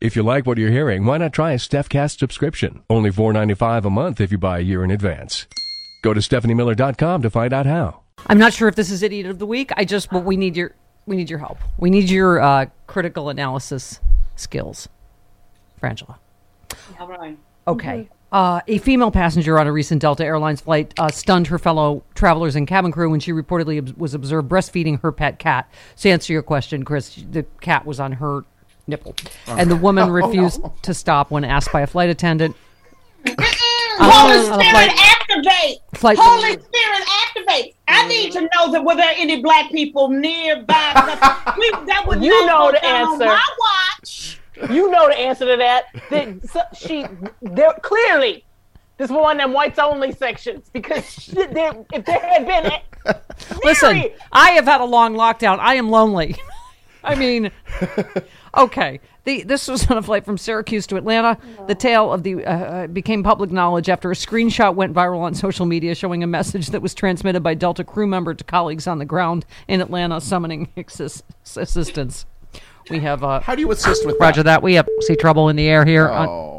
[0.00, 2.84] If you like what you're hearing, why not try a StephCast subscription?
[2.88, 5.48] Only $4.95 a month if you buy a year in advance.
[6.02, 8.02] Go to stephaniemiller.com to find out how.
[8.28, 9.72] I'm not sure if this is idiot of the week.
[9.76, 10.72] I just, but we need your,
[11.06, 11.58] we need your help.
[11.78, 13.98] We need your uh, critical analysis
[14.36, 14.88] skills,
[15.82, 16.18] Frangela.
[17.00, 17.36] All right.
[17.66, 18.08] Okay.
[18.30, 22.54] Uh, a female passenger on a recent Delta Airlines flight uh, stunned her fellow travelers
[22.54, 25.68] and cabin crew when she reportedly ob- was observed breastfeeding her pet cat.
[25.96, 28.44] To answer your question, Chris, the cat was on her
[28.88, 29.14] nipple,
[29.46, 32.56] and the woman oh, refused to stop when asked by a flight attendant.
[34.00, 35.78] Holy Spirit, flight- activate!
[35.94, 37.74] flight- Holy Spirit, activate!
[37.88, 41.54] I need to know that were there any black people nearby?
[41.58, 43.24] we, that would You not know go the down on answer.
[43.26, 44.40] my watch.
[44.70, 45.84] You know the answer to that.
[46.10, 47.06] That so- she,
[47.42, 48.44] there clearly,
[48.98, 52.72] this was one of them whites only sections because she, there, if there had been,
[53.64, 55.58] Listen, I have had a long lockdown.
[55.60, 56.36] I am lonely.
[57.08, 57.50] I mean,
[58.56, 59.00] okay.
[59.24, 61.36] The, this was on a flight from Syracuse to Atlanta.
[61.66, 65.34] The tale of the uh, uh, became public knowledge after a screenshot went viral on
[65.34, 68.98] social media showing a message that was transmitted by Delta crew member to colleagues on
[68.98, 71.24] the ground in Atlanta summoning assist-
[71.56, 72.24] assistance.
[72.90, 74.62] We have uh, How do you assist with Roger that.
[74.62, 76.04] We have see trouble in the air here.
[76.04, 76.12] that?
[76.12, 76.57] on- Oh.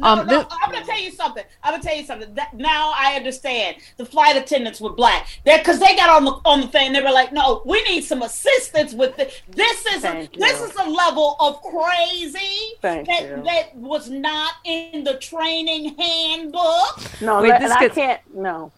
[0.00, 1.44] No, Um, no, this- I'm gonna tell you something.
[1.62, 2.34] I'm gonna tell you something.
[2.34, 3.76] That, now I understand.
[3.96, 5.26] The flight attendants were black.
[5.44, 6.92] They because they got on the on the thing.
[6.92, 9.40] They were like, "No, we need some assistance with this.
[9.48, 13.42] This is a, Thank this is a level of crazy Thank that you.
[13.44, 18.20] that was not in the training handbook." no, Wait, and this I can't.
[18.34, 18.72] No,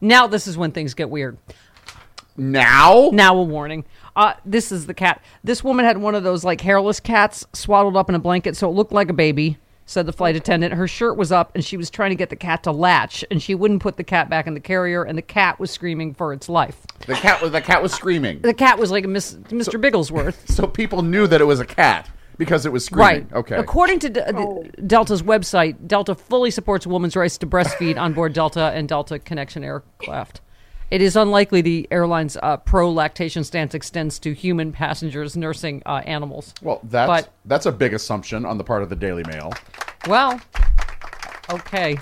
[0.00, 1.36] now this is when things get weird.
[2.38, 3.10] Now?
[3.12, 3.84] Now a warning.
[4.14, 5.22] Uh, this is the cat.
[5.42, 8.68] This woman had one of those like hairless cats swaddled up in a blanket, so
[8.68, 9.58] it looked like a baby.
[9.88, 10.74] Said the flight attendant.
[10.74, 13.40] Her shirt was up, and she was trying to get the cat to latch, and
[13.40, 16.32] she wouldn't put the cat back in the carrier, and the cat was screaming for
[16.32, 16.84] its life.
[17.06, 18.40] The cat was the cat was screaming.
[18.40, 19.80] The cat was like a Miss, Mr.
[19.80, 20.44] Bigglesworth.
[20.56, 23.28] So people knew that it was a cat because it was screaming.
[23.28, 23.32] Right.
[23.32, 23.56] Okay.
[23.56, 24.64] According to D- the oh.
[24.86, 29.62] Delta's website, Delta fully supports women's rights to breastfeed on board Delta and Delta Connection
[29.62, 30.40] aircraft.
[30.90, 36.02] It is unlikely the airline's uh, pro lactation stance extends to human passengers nursing uh,
[36.06, 36.54] animals.
[36.62, 39.52] well, that's but- that's a big assumption on the part of the Daily Mail.
[40.06, 40.40] Well,
[41.50, 41.96] okay.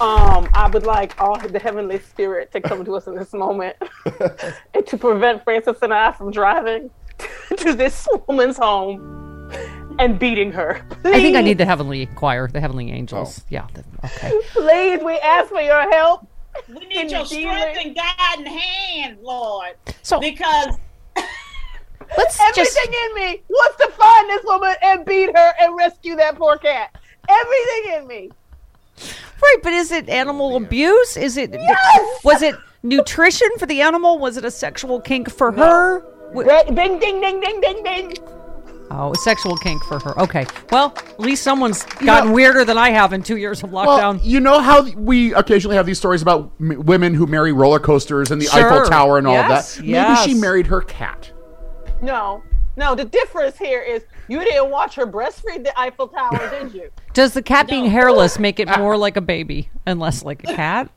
[0.00, 3.76] um, I would like all the heavenly spirit to come to us in this moment
[4.74, 6.90] and to prevent Frances and I from driving
[7.58, 9.50] to this woman's home
[9.98, 10.82] and beating her.
[11.04, 13.42] I think I need the heavenly choir, the heavenly angels.
[13.50, 13.66] Yeah.
[13.74, 14.32] the- okay.
[14.52, 16.26] Please, we ask for your help.
[16.68, 17.26] We need your Indeed.
[17.48, 20.76] strength and guiding hand, Lord, So because
[22.16, 22.76] let's Everything just.
[22.88, 26.94] in me wants to find this woman and beat her and rescue that poor cat.
[27.28, 28.30] Everything in me.
[29.42, 31.16] Right, but is it animal abuse?
[31.16, 31.50] Is it?
[31.52, 32.24] Yes!
[32.24, 34.18] Was it nutrition for the animal?
[34.18, 36.00] Was it a sexual kink for her?
[36.32, 38.14] Wh- Re- Ding, ding, ding, ding, ding, ding.
[38.90, 40.18] Oh, a sexual kink for her.
[40.20, 40.46] Okay.
[40.70, 44.20] Well, at least someone's gotten weirder than I have in two years of Well, lockdown.
[44.22, 48.30] you know how we occasionally have these stories about m- women who marry roller coasters
[48.30, 48.72] and the Sure.
[48.72, 49.82] Eiffel Tower and all Yes, of that.
[49.82, 50.24] Maybe yes.
[50.24, 51.32] she married her cat.
[52.02, 52.42] No,
[52.76, 52.94] no.
[52.94, 56.90] The difference here is you didn't watch her breastfeed the Eiffel Tower, did you?
[57.12, 60.54] Does the cat being hairless make it more like a baby and less like a
[60.54, 60.90] cat?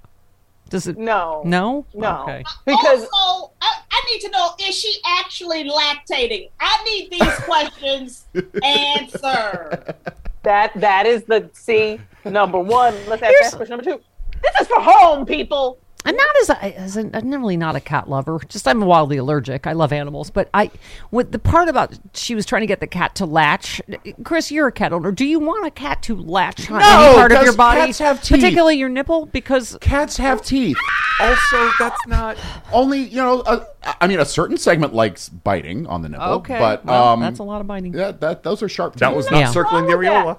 [0.69, 0.98] Does it?
[0.98, 1.42] No.
[1.45, 1.86] No.
[1.94, 2.24] No.
[2.24, 2.44] Okay.
[2.45, 6.50] Oh, because also I, I need to know is she actually lactating?
[6.60, 8.25] I need these questions
[8.63, 9.95] answered.
[10.44, 12.94] that that is the C number one.
[13.07, 14.01] Let's ask Here's- that question number two.
[14.42, 15.80] This is for home people.
[16.09, 18.39] I'm not as, a, as a, I'm really not a cat lover.
[18.47, 19.67] Just I'm wildly allergic.
[19.67, 20.71] I love animals, but I
[21.11, 23.79] with the part about she was trying to get the cat to latch.
[24.23, 25.11] Chris, you're a cat owner.
[25.11, 28.00] Do you want a cat to latch on No, any part of your body, cats
[28.00, 28.38] have teeth.
[28.39, 29.27] particularly your nipple?
[29.27, 30.77] Because Cats have teeth.
[31.19, 32.38] Also, that's not.
[32.73, 33.41] Only you know.
[33.41, 33.65] Uh,
[34.01, 36.25] I mean, a certain segment likes biting on the nipple.
[36.35, 37.94] okay, but well, um, that's a lot of biting.
[37.94, 38.95] Yeah, that those are sharp.
[38.95, 39.15] That teeth.
[39.17, 39.51] was not Yeah.
[39.51, 40.25] circling the Wrong that?
[40.25, 40.38] areola.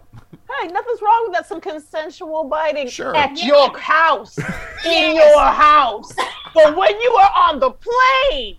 [0.61, 1.47] Hey, nothing's wrong with that.
[1.47, 3.15] Some consensual biting Sure.
[3.15, 4.39] at your house,
[4.87, 6.13] in your house.
[6.55, 8.57] But when you are on the plane,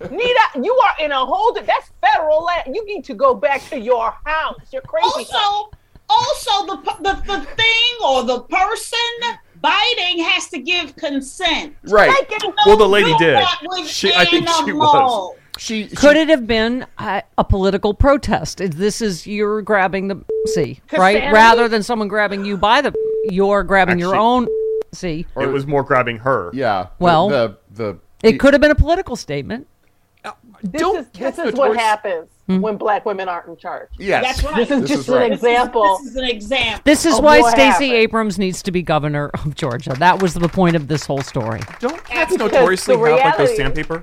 [0.10, 1.56] Nita, you are in a hold.
[1.64, 2.74] That's federal land.
[2.74, 4.56] You need to go back to your house.
[4.72, 5.06] You're crazy.
[5.32, 5.70] Also,
[6.08, 8.98] also the, the the thing or the person
[9.60, 11.74] biting has to give consent.
[11.84, 12.10] right.
[12.10, 13.38] Make it- Well, the lady did.
[13.86, 15.36] She- I think she was.
[15.54, 15.62] Animals.
[15.62, 18.58] She, she Could it have been a, a political protest?
[18.58, 21.32] This is you're grabbing the see right Cassandra?
[21.32, 22.94] rather than someone grabbing you by the.
[23.30, 24.46] You're grabbing your own
[24.92, 25.26] see.
[25.36, 26.50] It was more grabbing her.
[26.52, 26.88] Yeah.
[26.98, 29.66] Well, the the, It could have been a political statement.
[30.62, 32.60] This Don't is, this is what happens Hmm.
[32.60, 33.88] when black women aren't in charge.
[33.98, 34.22] Yes.
[34.22, 34.56] That's right.
[34.56, 35.30] This is This just is an right.
[35.30, 35.98] This is- example.
[35.98, 36.82] This is an example.
[36.84, 37.92] This is why what Stacey happened.
[37.92, 39.94] Abrams needs to be governor of Georgia.
[39.98, 41.60] That was the point of this whole story.
[41.80, 44.02] Don't cats Because notoriously the have like those sandpaper?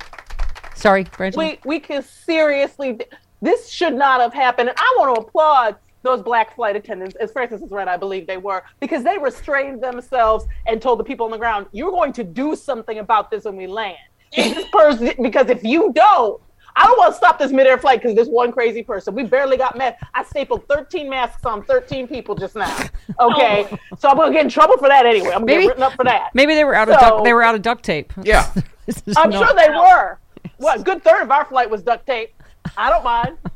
[0.82, 1.40] Sorry, Rachel.
[1.40, 3.00] we we can seriously
[3.42, 7.32] this should not have happened and i want to applaud those black flight attendants as
[7.32, 11.26] frances is right i believe they were because they restrained themselves and told the people
[11.26, 13.98] on the ground you're going to do something about this when we land
[14.36, 16.42] Because this person because if you don't
[16.76, 19.14] I don't want to stop this midair flight because this one crazy person.
[19.14, 20.00] We barely got met.
[20.14, 22.78] I stapled 13 masks on 13 people just now.
[23.20, 23.68] Okay,
[24.00, 25.32] so I'm gonna get in trouble for that anyway.
[25.32, 26.30] I'm gonna Maybe- get written up for that.
[26.34, 28.14] Maybe they were out of duct, they were out of duct tape.
[28.24, 28.50] Yeah.
[29.18, 30.18] I'm not- sure they were.
[30.62, 30.80] What?
[30.80, 32.34] a Good third of our flight was duct tape.
[32.78, 33.38] I don't mind.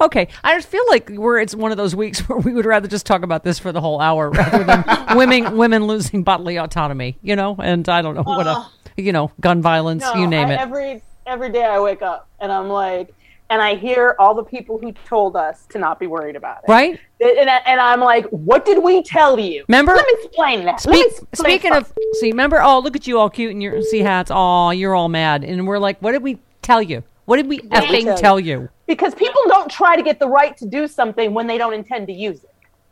[0.00, 2.86] Okay, I just feel like we're it's one of those weeks where we would rather
[2.86, 4.84] just talk about this for the whole hour rather than
[5.16, 8.66] women women losing bodily autonomy, you know, and I don't know what a
[8.96, 10.60] you know gun violence, No, you name I- it.
[10.60, 13.14] Every every day I wake up and I'm like,
[13.50, 16.70] and I hear all the people who told us to not be worried about it.
[16.70, 16.98] right?
[17.20, 19.64] And, I, and I'm like, what did we tell you?
[19.68, 19.94] Remember?
[19.94, 20.80] Let me explain that.
[20.80, 22.60] Speak, explain speaking of, see, remember?
[22.62, 24.30] Oh, look at you, all cute in your sea hats.
[24.34, 27.02] Oh, you're all mad, and we're like, what did we tell you?
[27.26, 28.60] What did we we effing tell tell you?
[28.60, 28.68] you?
[28.86, 32.06] because people don't try to get the right to do something when they don't intend
[32.06, 32.50] to use it.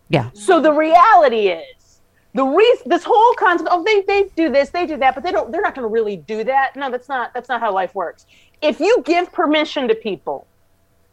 [0.08, 2.00] Yeah, So the reality is,
[2.34, 5.30] the reason this whole concept of they they do this, they do that, but they
[5.32, 5.50] don't.
[5.52, 6.74] They're not going to really do that.
[6.76, 8.26] No, that's not that's not how life works.
[8.64, 10.46] If you give permission to people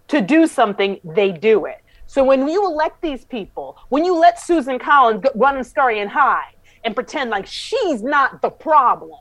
[0.08, 1.80] to do something, they do it.
[2.08, 6.10] So when you elect these people, when you let Susan Collins run and scurry and
[6.10, 6.54] hide
[6.86, 9.20] and pretend like she's not the problem,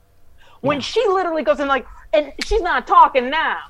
[0.60, 3.62] when she literally goes in like, and she's not talking now.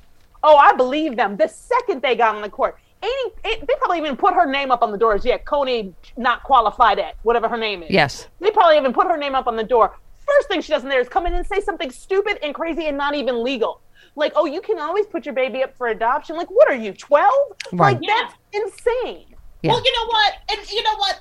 [0.43, 1.39] Oh, I believe them.
[1.39, 3.13] The second they got on the court, 80,
[3.45, 5.25] it, they probably even put her name up on the doors.
[5.25, 7.91] Yeah, Coney not qualified at whatever her name is.
[7.91, 8.29] Yes.
[8.41, 9.97] They probably even put her name up on the door.
[10.27, 12.89] First thing she does in there is come in and say something stupid and crazy
[12.89, 13.81] and not even legal.
[14.17, 16.37] Like, oh, you can always put your baby up for adoption.
[16.37, 17.33] Like, what are you, 12?
[17.73, 18.01] Right.
[18.01, 19.35] Like, that's insane.
[19.63, 19.73] Yeah.
[19.73, 20.35] Well, you know what?
[20.51, 21.21] And you know what?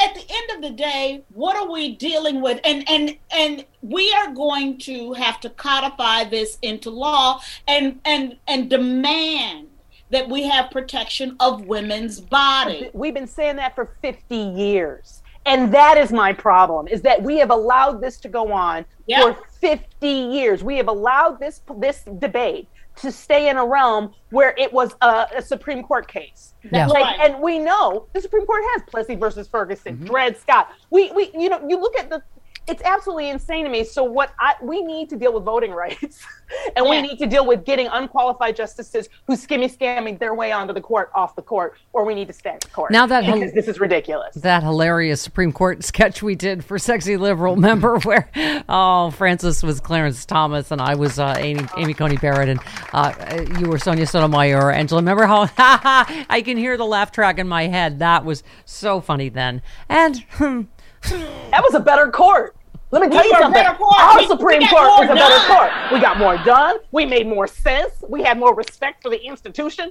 [0.00, 2.60] At the end of the day, what are we dealing with?
[2.64, 8.38] And and and we are going to have to codify this into law and and
[8.48, 9.68] and demand
[10.10, 12.88] that we have protection of women's body.
[12.94, 15.22] We've been saying that for 50 years.
[15.46, 19.34] And that is my problem is that we have allowed this to go on Yeah.
[19.34, 20.64] for 50 years.
[20.64, 25.26] We have allowed this this debate to stay in a realm where it was a,
[25.36, 26.54] a Supreme Court case.
[26.70, 26.86] Yeah.
[26.86, 27.30] Like, Right.
[27.30, 30.06] and we know the Supreme Court has Plessy versus Ferguson, mm-hmm.
[30.06, 30.68] Dred Scott.
[30.90, 32.22] We, we, you know, you look at the,
[32.66, 33.84] it's absolutely insane to me.
[33.84, 36.24] So what I, we need to deal with voting rights,
[36.76, 40.72] and we need to deal with getting unqualified justices who skimmy scamming their way onto
[40.72, 42.90] the court, off the court, or we need to stay at the court.
[42.90, 44.34] Now that- because this is ridiculous.
[44.36, 48.30] that hilarious Supreme Court sketch we did for Sexy Liberal member where
[48.68, 52.60] oh Frances was Clarence Thomas and I was uh, Amy, Amy Coney Barrett and
[52.92, 57.48] uh, you were Sonia Sotomayor Angela remember how I can hear the laugh track in
[57.48, 60.62] my head that was so funny then and hmm,
[61.10, 62.56] That was a better court.
[62.90, 63.62] Let me tell We you a something.
[63.62, 63.98] better court.
[64.00, 65.70] Our We- Supreme we Court more was a better court.
[65.92, 66.76] We got more done.
[66.92, 67.92] We made more sense.
[68.08, 69.90] We had more respect for the institution.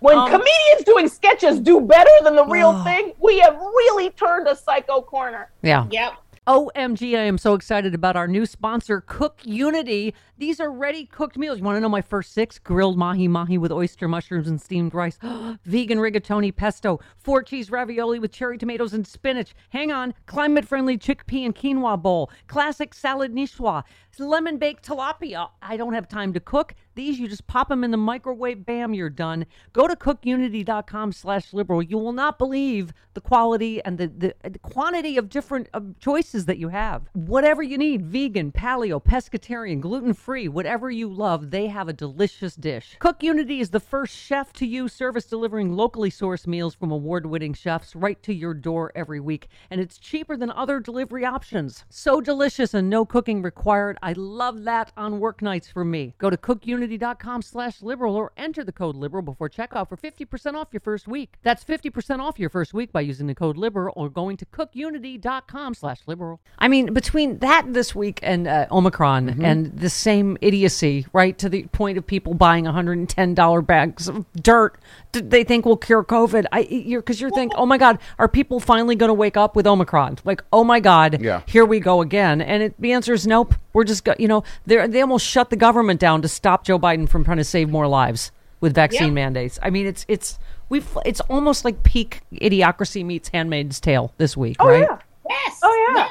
[0.00, 4.48] When Um, comedians doing sketches do better than the real thing, we have really turned
[4.48, 5.50] a psycho corner.
[5.62, 6.12] yeah Yep.
[6.48, 10.14] OMG, I am so excited about our new sponsor, Cook Unity.
[10.38, 11.58] These are ready cooked meals.
[11.58, 12.58] You want to know my first six?
[12.58, 15.18] Grilled mahi mahi with oyster mushrooms and steamed rice.
[15.66, 16.98] Vegan rigatoni pesto.
[17.18, 19.54] Four cheese ravioli with cherry tomatoes and spinach.
[19.68, 20.14] Hang on.
[20.24, 22.30] Climate friendly chickpea and quinoa bowl.
[22.46, 23.84] Classic salad niçoise.
[24.18, 25.48] Lemon baked tilapia.
[25.62, 26.74] I don't have time to cook.
[26.94, 28.66] These you just pop them in the microwave.
[28.66, 29.46] Bam, you're done.
[29.72, 31.82] Go to cookunity.com slash liberal.
[31.82, 35.68] You will not believe the quality and the, the, the quantity of different
[36.00, 37.08] choices that you have.
[37.12, 42.96] Whatever you need, vegan, paleo, pescatarian, gluten-free, whatever you love, they have a delicious dish.
[42.98, 47.54] Cook Unity is the first chef to you service delivering locally sourced meals from award-winning
[47.54, 49.48] chefs right to your door every week.
[49.70, 51.84] And it's cheaper than other delivery options.
[51.88, 53.98] So delicious and no cooking required.
[54.02, 56.14] I love that on work nights for me.
[56.18, 60.68] Go to cookunity.com slash liberal or enter the code liberal before checkout for 50% off
[60.72, 61.34] your first week.
[61.42, 65.74] That's 50% off your first week by using the code liberal or going to cookunity.com
[65.74, 66.40] slash liberal.
[66.58, 71.48] I mean, between that this week and uh, Omicron and the same idiocy, right, to
[71.48, 74.78] the point of people buying $110 bags of dirt
[75.12, 76.46] they think will cure COVID.
[76.52, 79.56] I, you're, cause you're thinking, oh my God, are people finally going to wake up
[79.56, 80.18] with Omicron?
[80.24, 81.42] Like, oh my God, Yeah.
[81.46, 82.40] here we go again.
[82.40, 83.54] And it, the answer is nope.
[83.72, 86.78] We're just, go, you know, they they almost shut the government down to stop Joe
[86.78, 88.30] Biden from trying to save more lives
[88.60, 89.10] with vaccine Yeah.
[89.14, 89.58] mandates.
[89.62, 94.56] I mean, it's it's we've it's almost like peak idiocracy meets Handmaid's Tale this week,
[94.60, 94.80] Oh right?
[94.88, 94.98] yeah.
[95.28, 95.60] Yes.
[95.62, 96.08] Oh, yeah.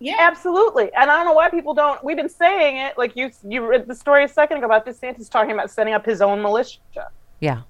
[0.00, 0.16] Yeah.
[0.20, 0.92] Absolutely.
[0.94, 2.02] And I don't know why people don't.
[2.04, 2.98] We've been saying it.
[2.98, 6.04] Like you, you read the story a second ago about DeSantis talking about setting up
[6.04, 6.80] his own militia.
[7.40, 7.62] Yeah.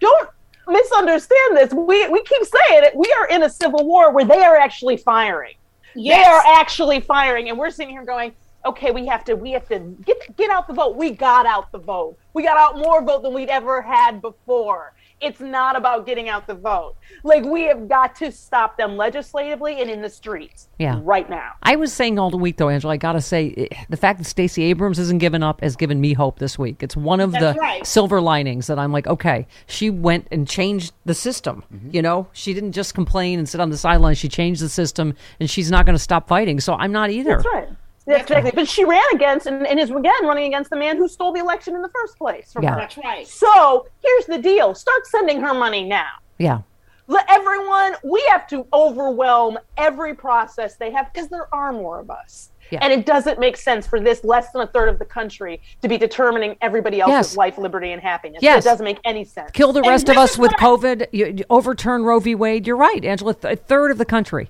[0.00, 0.28] Don't
[0.66, 1.72] misunderstand this.
[1.74, 2.96] We we keep saying it.
[2.96, 5.54] We are in a civil war where they are actually firing.
[5.94, 6.16] Yes.
[6.26, 8.32] They are actually firing, and we're sitting here going,
[8.64, 11.72] "Okay, we have to, we have to get get out the vote." We got out
[11.72, 12.16] the vote.
[12.32, 14.94] We got out more vote than we'd ever had before.
[15.20, 16.96] It's not about getting out the vote.
[17.22, 20.68] Like we have got to stop them legislatively and in the streets.
[20.78, 21.00] Yeah.
[21.02, 21.52] Right now.
[21.62, 22.94] I was saying all the week though, Angela.
[22.94, 26.12] I gotta say, eh, the fact that Stacey Abrams isn't given up has given me
[26.12, 26.82] hope this week.
[26.82, 27.86] It's one of That's the right.
[27.86, 31.64] silver linings that I'm like, okay, she went and changed the system.
[31.72, 31.90] Mm-hmm.
[31.92, 34.18] You know, she didn't just complain and sit on the sidelines.
[34.18, 36.60] She changed the system, and she's not going to stop fighting.
[36.60, 37.36] So I'm not either.
[37.36, 37.68] That's right.
[38.06, 38.50] That's exactly.
[38.54, 41.40] But she ran against and, and is again running against the man who stole the
[41.40, 42.52] election in the first place.
[42.52, 42.72] from Yeah.
[42.74, 42.80] her.
[42.80, 43.26] That's right.
[43.26, 46.10] So here's the deal: start sending her money now.
[46.38, 46.60] Yeah.
[47.06, 47.94] Let everyone.
[48.02, 52.50] We have to overwhelm every process they have because there are more of us.
[52.70, 52.78] Yeah.
[52.80, 55.88] And it doesn't make sense for this less than a third of the country to
[55.88, 57.36] be determining everybody else's Yes.
[57.36, 58.42] life, liberty, and happiness.
[58.42, 58.64] Yes.
[58.64, 59.50] It doesn't make any sense.
[59.52, 61.06] Kill the And rest of us with what I- COVID.
[61.12, 62.34] You, you overturn Roe v.
[62.34, 62.66] Wade.
[62.66, 63.34] You're right, Angela.
[63.34, 64.48] Th- a third of the country.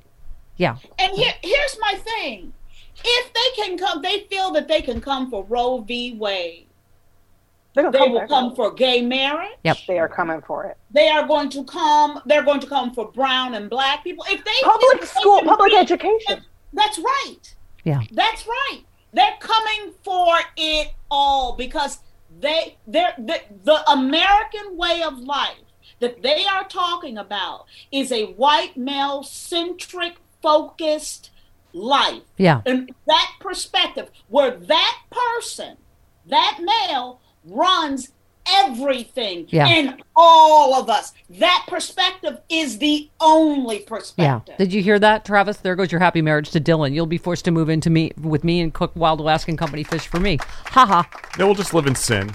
[0.57, 0.77] Yeah.
[0.99, 2.53] And here, here's my thing:
[3.05, 6.15] if they can come, they feel that they can come for Roe v.
[6.15, 6.67] Wade.
[7.75, 8.29] They're gonna They come will back.
[8.29, 9.51] come for gay marriage.
[9.65, 9.79] Yep.
[9.89, 10.77] They are coming for it.
[10.93, 12.21] They are going to come.
[12.27, 14.25] They're going to come for brown and black people.
[14.29, 16.45] If they Public think they school, public beat- education.
[16.73, 17.55] That's right.
[17.85, 18.01] Yeah.
[18.13, 18.83] That's right.
[19.13, 21.99] They're coming for it all because
[22.41, 25.57] they they're, the the American way of life
[26.01, 31.31] that they are talking about is a white male centric focused
[31.75, 32.23] life.
[32.39, 32.63] Yeah.
[32.65, 35.77] And that perspective where that person,
[36.27, 38.11] that male runs
[38.65, 39.67] everything Yeah.
[39.67, 41.13] and all of us.
[41.31, 44.43] That perspective is the only perspective.
[44.49, 44.57] Yeah.
[44.59, 45.57] Did you hear that, Travis?
[45.59, 46.93] There goes your happy marriage to Dylan.
[46.95, 50.07] You'll be forced to move into me with me and cook Wild Alaskan Company fish
[50.07, 50.37] for me.
[50.67, 51.09] Ha ha.
[51.39, 52.35] No, we'll just live in sin.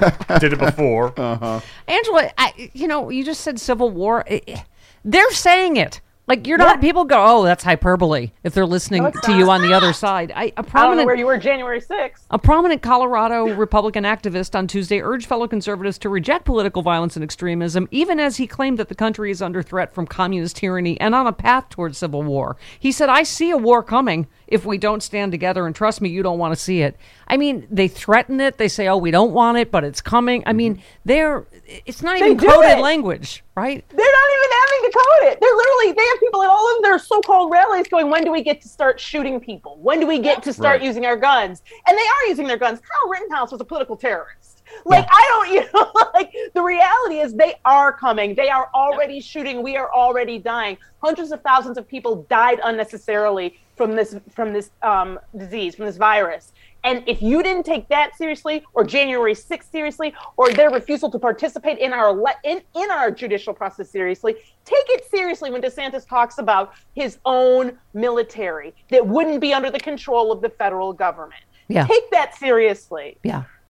[0.40, 1.18] Did it before.
[1.18, 1.60] Uh-huh.
[1.86, 4.24] Angela, I, you know, you just said Civil War.
[4.28, 4.64] I- I-
[5.04, 6.00] They're saying it.
[6.26, 6.80] Like you're not.
[6.80, 10.32] People go, "Oh, that's hyperbole." If they're listening it's to you on the other side,
[10.34, 12.24] I, a I don't know prominent where you were January 6th.
[12.30, 17.22] A prominent Colorado Republican activist on Tuesday urged fellow conservatives to reject political violence and
[17.22, 21.14] extremism, even as he claimed that the country is under threat from communist tyranny and
[21.14, 22.56] on a path towards civil war.
[22.78, 26.08] He said, I see a war coming if we don't stand together, and trust me,
[26.08, 26.96] you don't want to see it.
[27.28, 28.56] I mean, they threaten it.
[28.56, 30.42] They say, oh, we don't want it, but it's coming.
[30.46, 30.56] I mm-hmm.
[30.56, 31.44] mean, they're,
[31.84, 32.80] it's not even coded it.
[32.80, 33.84] language, right?
[33.88, 35.40] They're not even having to code it.
[35.40, 38.32] They're literally, they have people at all of their so called rallies going, when do
[38.32, 39.78] we get to start shooting people?
[39.80, 40.86] When do we get to start Right.
[40.86, 41.62] using our guns?
[41.86, 42.80] And they are using their guns.
[42.80, 44.62] Kyle Rittenhouse was a political terrorist.
[44.84, 48.34] Like, I don't, you know, like the reality is they are coming.
[48.34, 49.62] They are already shooting.
[49.62, 50.78] We are already dying.
[51.02, 55.96] Hundreds of thousands of people died unnecessarily from this, from this um, disease, from this
[55.96, 56.52] virus.
[56.84, 61.18] And if you didn't take that seriously, or January 6th seriously, or their refusal to
[61.18, 66.06] participate in our ele- in, in our judicial process seriously, take it seriously when DeSantis
[66.06, 71.42] talks about his own military that wouldn't be under the control of the federal government.
[71.68, 71.86] Yeah.
[71.86, 73.16] Take that seriously.
[73.24, 73.44] Yeah.